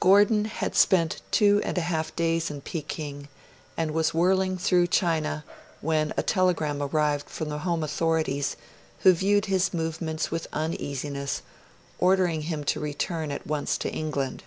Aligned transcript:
Gordon 0.00 0.46
had 0.46 0.74
spent 0.74 1.22
two 1.30 1.60
and 1.62 1.78
a 1.78 1.82
half 1.82 2.12
days 2.16 2.50
in 2.50 2.60
Pekin, 2.60 3.28
and 3.76 3.92
was 3.92 4.12
whirling 4.12 4.58
through 4.58 4.88
China, 4.88 5.44
when 5.80 6.12
a 6.16 6.24
telegram 6.24 6.82
arrived 6.82 7.30
from 7.30 7.50
the 7.50 7.58
home 7.60 7.84
authorities, 7.84 8.56
who 9.02 9.12
viewed 9.12 9.46
his 9.46 9.72
movements 9.72 10.28
with 10.32 10.48
uneasiness, 10.52 11.42
ordering 12.00 12.40
him 12.40 12.64
to 12.64 12.80
return 12.80 13.30
at 13.30 13.46
once 13.46 13.78
to 13.78 13.88
England. 13.92 14.42